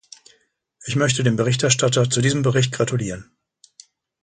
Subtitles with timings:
[0.87, 3.29] Ich möchte dem Berichterstatter zu diesem Bericht gratulieren.